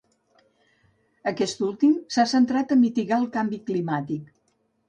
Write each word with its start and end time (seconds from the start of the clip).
Aquest 1.33 1.61
últim 1.69 1.93
s'ha 2.15 2.27
centrat 2.33 2.73
a 2.73 2.79
mitigar 2.87 3.23
el 3.25 3.31
canvi 3.39 3.63
climàtic. 3.71 4.37